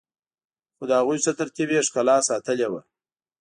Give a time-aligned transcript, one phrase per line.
[0.75, 2.81] خو د هغوی ښه ترتیب يې ښکلا ساتلي وه.